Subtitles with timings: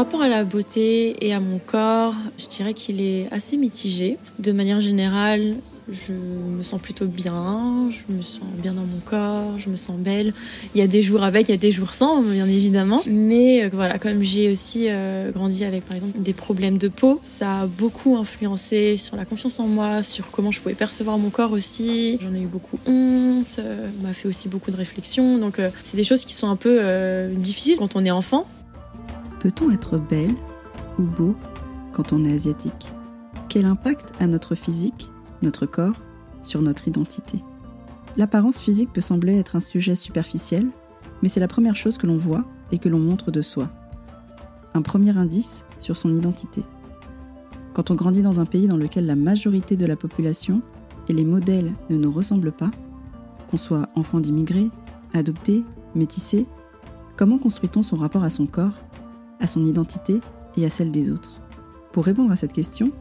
[0.00, 4.16] rapport à la beauté et à mon corps, je dirais qu'il est assez mitigé.
[4.38, 5.56] De manière générale,
[5.92, 9.98] je me sens plutôt bien, je me sens bien dans mon corps, je me sens
[9.98, 10.32] belle.
[10.74, 13.02] Il y a des jours avec, il y a des jours sans, bien évidemment.
[13.04, 17.18] Mais euh, voilà, comme j'ai aussi euh, grandi avec par exemple des problèmes de peau,
[17.20, 21.28] ça a beaucoup influencé sur la confiance en moi, sur comment je pouvais percevoir mon
[21.28, 22.16] corps aussi.
[22.22, 25.36] J'en ai eu beaucoup honte, euh, m'a fait aussi beaucoup de réflexions.
[25.36, 26.80] Donc c'est des choses qui sont un peu
[27.34, 28.46] difficiles quand on est enfant.
[29.40, 30.34] Peut-on être belle
[30.98, 31.34] ou beau
[31.92, 32.88] quand on est asiatique?
[33.48, 35.10] Quel impact a notre physique
[35.42, 35.96] notre corps,
[36.42, 37.42] sur notre identité?
[38.16, 40.66] L'apparence physique peut sembler être un sujet superficiel,
[41.22, 43.68] mais c'est la première chose que l'on voit et que l'on montre de soi.
[44.74, 46.62] Un premier indice sur son identité.
[47.72, 50.60] Quand on grandit dans un pays dans lequel la majorité de la population
[51.08, 52.70] et les modèles ne nous ressemblent pas,
[53.50, 54.70] qu'on soit enfant d'immigrés,
[55.14, 56.46] adopté, métissé,
[57.16, 58.74] comment construit-on son rapport à son corps,
[59.40, 60.20] à son identité
[60.56, 61.40] et à celle des autres
[61.92, 62.92] Pour répondre à cette question,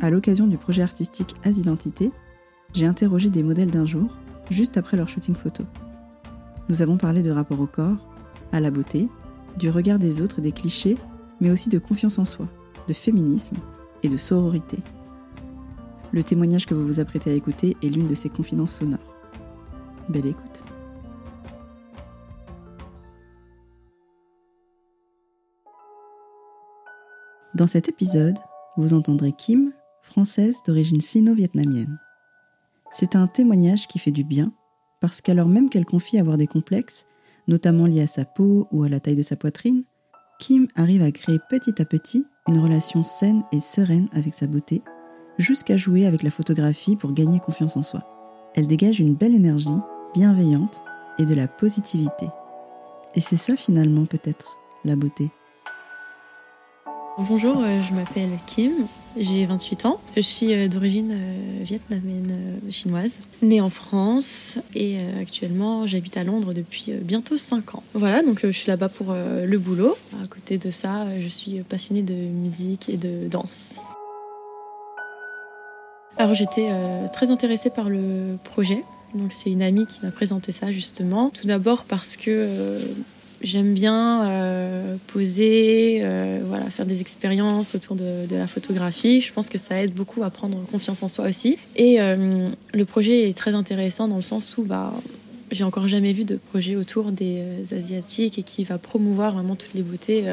[0.00, 2.12] à l'occasion du projet artistique As Identité,
[2.74, 4.16] j'ai interrogé des modèles d'un jour,
[4.50, 5.64] juste après leur shooting photo.
[6.68, 8.06] Nous avons parlé de rapport au corps,
[8.52, 9.08] à la beauté,
[9.58, 10.96] du regard des autres et des clichés,
[11.40, 12.46] mais aussi de confiance en soi,
[12.88, 13.56] de féminisme
[14.02, 14.78] et de sororité.
[16.12, 19.00] Le témoignage que vous vous apprêtez à écouter est l'une de ces confidences sonores.
[20.08, 20.64] Belle écoute.
[27.54, 28.36] Dans cet épisode,
[28.76, 31.98] vous entendrez Kim, française d'origine sino-vietnamienne.
[32.92, 34.52] C'est un témoignage qui fait du bien,
[35.00, 37.06] parce qu'alors même qu'elle confie avoir des complexes,
[37.48, 39.84] notamment liés à sa peau ou à la taille de sa poitrine,
[40.38, 44.82] Kim arrive à créer petit à petit une relation saine et sereine avec sa beauté,
[45.38, 48.02] jusqu'à jouer avec la photographie pour gagner confiance en soi.
[48.54, 49.80] Elle dégage une belle énergie,
[50.14, 50.82] bienveillante
[51.18, 52.28] et de la positivité.
[53.14, 55.30] Et c'est ça finalement peut-être, la beauté.
[57.18, 58.72] Bonjour, euh, je m'appelle Kim,
[59.16, 59.98] j'ai 28 ans.
[60.16, 66.52] Je suis euh, d'origine euh, vietnamienne chinoise, née en France et actuellement j'habite à Londres
[66.52, 67.82] depuis bientôt 5 ans.
[67.94, 69.96] Voilà, donc je suis là-bas pour le boulot.
[70.22, 73.76] À côté de ça, je suis passionnée de musique et de danse.
[76.18, 76.68] Alors j'étais
[77.14, 78.84] très intéressée par le projet.
[79.14, 81.30] Donc c'est une amie qui m'a présenté ça justement.
[81.30, 82.78] Tout d'abord parce que
[83.42, 89.20] J'aime bien euh, poser, euh, voilà, faire des expériences autour de, la photographie.
[89.20, 91.58] Je pense que ça aide beaucoup à prendre confiance en soi aussi.
[91.76, 94.94] Et euh, le projet est très intéressant dans le sens où bah,
[95.50, 97.42] j'ai encore jamais vu de projet autour des
[97.72, 100.24] asiatiques et qui va promouvoir vraiment toutes les beautés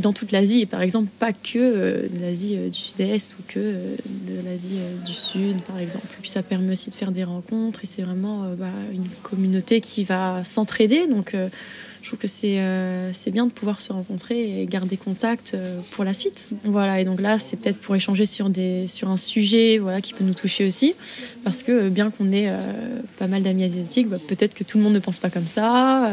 [0.00, 0.64] dans toute l'Asie.
[0.64, 6.06] Par exemple, pas que l'Asie du Sud-Est ou que de l'Asie du Sud, par exemple.
[6.22, 10.02] Puis ça permet aussi de faire des rencontres et c'est vraiment bah, une communauté qui
[10.02, 11.06] va s'entraider.
[11.06, 11.36] Donc
[12.06, 16.04] je trouve que c'est euh, bien de pouvoir se rencontrer et garder contact euh, pour
[16.04, 16.50] la suite.
[16.62, 20.14] Voilà, et donc là, c'est peut-être pour échanger sur, des, sur un sujet voilà, qui
[20.14, 20.94] peut nous toucher aussi,
[21.42, 22.52] parce que euh, bien qu'on ait
[23.18, 26.08] pas mal d'amis asiatiques, bah, peut-être que tout le monde ne pense pas comme ça,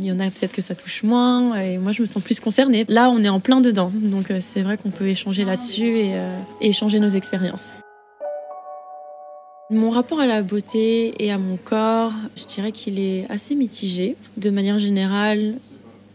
[0.00, 2.38] il y en a peut-être que ça touche moins, et moi je me sens plus
[2.38, 2.84] concernée.
[2.88, 6.14] Là, on est en plein dedans, donc c'est vrai qu'on peut échanger là-dessus et,
[6.60, 7.80] et échanger nos expériences.
[9.70, 14.16] Mon rapport à la beauté et à mon corps, je dirais qu'il est assez mitigé.
[14.36, 15.54] De manière générale,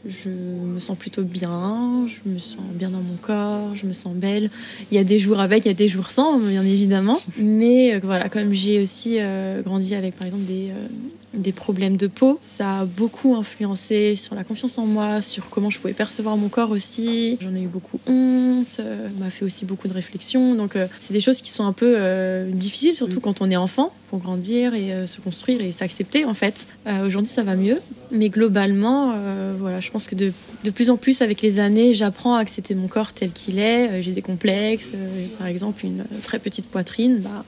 [0.05, 4.13] je me sens plutôt bien, je me sens bien dans mon corps, je me sens
[4.13, 4.49] belle.
[4.91, 7.19] Il y a des jours avec, il y a des jours sans, bien évidemment.
[7.37, 10.87] Mais euh, voilà, comme j'ai aussi euh, grandi avec par exemple des, euh,
[11.33, 12.37] des problèmes de peau.
[12.41, 16.49] Ça a beaucoup influencé sur la confiance en moi, sur comment je pouvais percevoir mon
[16.49, 17.37] corps aussi.
[17.41, 20.55] J'en ai eu beaucoup honte, euh, m'a fait aussi beaucoup de réflexions.
[20.55, 23.57] Donc euh, c'est des choses qui sont un peu euh, difficiles, surtout quand on est
[23.57, 26.67] enfant, pour grandir et se construire et s'accepter en fait.
[27.05, 27.77] Aujourd'hui ça va mieux,
[28.09, 29.13] mais globalement,
[29.57, 30.31] voilà, je pense que de,
[30.63, 34.01] de, plus en plus avec les années, j'apprends à accepter mon corps tel qu'il est.
[34.01, 34.91] J'ai des complexes,
[35.37, 37.19] par exemple une très petite poitrine.
[37.19, 37.43] Bah,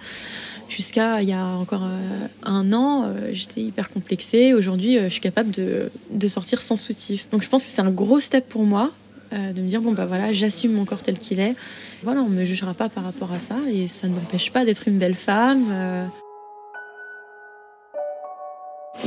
[0.70, 4.54] Jusqu'à il y a encore euh, un an, euh, j'étais hyper complexée.
[4.54, 5.90] Aujourd'hui, euh, je suis capable de,
[6.28, 7.28] sortir sans soutif.
[7.32, 8.92] Donc je pense que c'est un gros step pour moi
[9.32, 11.54] de me dire bon bah voilà j'assume mon corps tel qu'il est
[12.02, 14.88] voilà on me jugera pas par rapport à ça et ça ne m'empêche pas d'être
[14.88, 15.72] une belle femme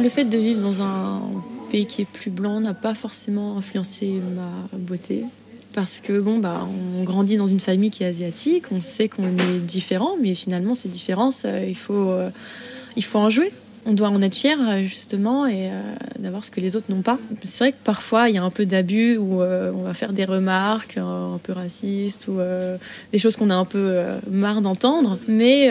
[0.01, 1.23] le fait de vivre dans un
[1.73, 5.25] pays qui est plus blanc n'a pas forcément influencé ma beauté
[5.73, 6.67] parce que bon bah
[6.99, 10.75] on grandit dans une famille qui est asiatique, on sait qu'on est différent, mais finalement
[10.75, 12.31] ces différences, euh, il faut euh,
[12.97, 13.53] il faut en jouer.
[13.85, 17.19] On doit en être fier justement et euh, d'avoir ce que les autres n'ont pas.
[17.43, 20.25] C'est vrai que parfois il y a un peu d'abus où on va faire des
[20.25, 22.39] remarques un peu racistes ou
[23.11, 25.19] des choses qu'on a un peu marre d'entendre.
[25.27, 25.69] Mais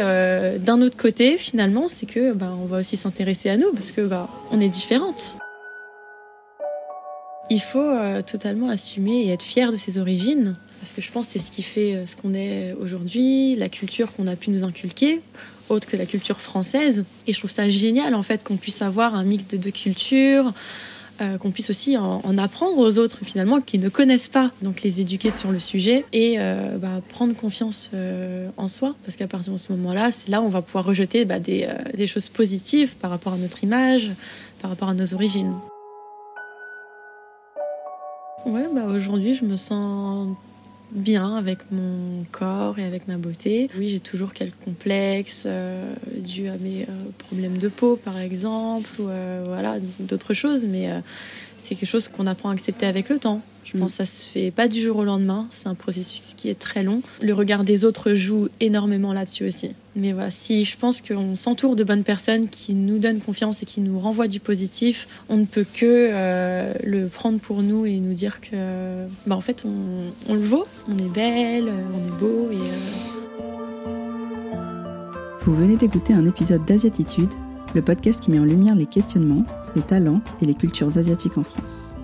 [0.60, 4.02] d'un autre côté, finalement, c'est que bah, on va aussi s'intéresser à nous parce que
[4.02, 5.38] bah, on est différentes
[7.52, 10.56] il faut euh, totalement assumer et être fier de ses origines.
[10.80, 13.70] Parce que je pense que c'est ce qui fait euh, ce qu'on est aujourd'hui, la
[13.70, 15.22] culture qu'on a pu nous inculquer,
[15.70, 17.06] autre que la culture française.
[17.28, 20.54] Et je trouve ça génial en fait qu'on puisse avoir un mix de deux cultures,
[21.22, 25.02] euh, qu'on puisse aussi en, apprendre aux autres finalement qui ne connaissent pas, donc les
[25.02, 29.54] éduquer sur le sujet et euh, bah, prendre confiance euh, en soi, parce qu'à partir
[29.54, 33.12] de ce moment-là, c'est là où on va pouvoir rejeter bah, des choses positives par
[33.12, 34.10] rapport à notre image,
[34.62, 35.54] par rapport à nos origines.
[38.46, 40.36] Ouais, bah aujourd'hui, je me sens
[40.92, 43.70] bien avec mon corps et avec ma beauté.
[43.78, 48.90] Oui, j'ai toujours quelques complexes euh, dus à mes euh, problèmes de peau, par exemple,
[49.00, 50.90] ou euh, voilà, d'autres choses, mais
[51.62, 53.42] c'est quelque chose qu'on apprend à accepter avec le temps.
[53.64, 55.46] Je pense que ça se fait pas du jour au lendemain.
[55.52, 57.02] C'est un processus qui est très long.
[57.22, 59.72] Le regard des autres joue énormément là-dessus aussi.
[59.96, 63.66] Mais voilà, si je pense qu'on s'entoure de bonnes personnes qui nous donnent confiance et
[63.68, 68.00] qui nous renvoient du positif, on ne peut que euh, le prendre pour nous et
[68.00, 70.66] nous dire que, bah en fait, on, le vaut.
[70.90, 72.56] On est belle, on est beau et.
[72.56, 73.82] Euh,
[75.46, 77.34] Vous venez d'écouter un épisode d'Asiatitude,
[77.76, 79.46] le podcast qui met en lumière les questionnements,
[79.76, 81.96] les talents et les cultures asiatiques en France.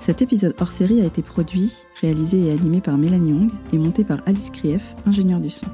[0.00, 4.02] Cet épisode hors série a été produit, réalisé et animé par Mélanie Hong et monté
[4.02, 5.66] par Alice Krief, ingénieure du son.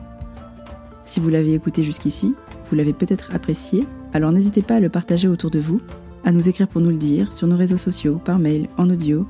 [1.04, 2.34] Si vous l'avez écouté jusqu'ici,
[2.68, 5.80] vous l'avez peut-être apprécié, alors n'hésitez pas à le partager autour de vous,
[6.24, 9.26] à nous écrire pour nous le dire, sur nos réseaux sociaux, par mail, en audio.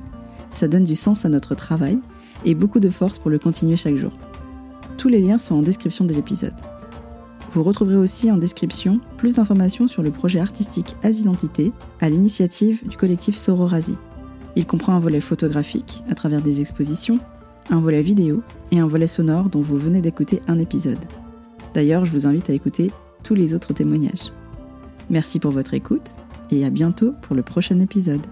[0.49, 1.99] Ça donne du sens à notre travail
[2.43, 4.11] et beaucoup de force pour le continuer chaque jour.
[4.97, 6.55] Tous les liens sont en description de l'épisode.
[7.51, 11.71] Vous retrouverez aussi en description plus d'informations sur le projet artistique As-Identité
[12.01, 13.97] à l'initiative du collectif Sororasi.
[14.55, 17.19] Il comprend un volet photographique à travers des expositions,
[17.69, 18.41] un volet vidéo
[18.71, 21.03] et un volet sonore dont vous venez d'écouter un épisode.
[21.73, 22.91] D'ailleurs, je vous invite à écouter
[23.23, 24.31] tous les autres témoignages.
[25.09, 26.15] Merci pour votre écoute
[26.51, 28.25] et à bientôt pour le prochain épisode.